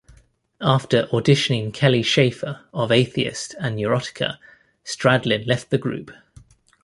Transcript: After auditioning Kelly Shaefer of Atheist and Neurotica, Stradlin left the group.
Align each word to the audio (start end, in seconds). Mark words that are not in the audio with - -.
After 0.63 1.03
auditioning 1.11 1.71
Kelly 1.75 2.01
Shaefer 2.01 2.61
of 2.73 2.91
Atheist 2.91 3.53
and 3.59 3.77
Neurotica, 3.77 4.39
Stradlin 4.83 5.45
left 5.45 5.69
the 5.69 5.77
group. 5.77 6.09